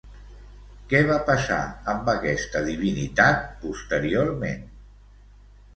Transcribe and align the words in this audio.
Què 0.93 1.01
va 1.09 1.17
passar 1.27 1.59
amb 1.95 2.11
aquesta 2.15 2.65
divinitat 2.71 3.47
posteriorment? 3.67 4.67